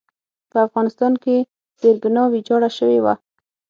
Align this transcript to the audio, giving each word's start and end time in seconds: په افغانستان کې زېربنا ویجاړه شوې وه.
په 0.51 0.57
افغانستان 0.67 1.13
کې 1.23 1.35
زېربنا 1.79 2.23
ویجاړه 2.29 2.69
شوې 2.77 2.99
وه. 3.03 3.13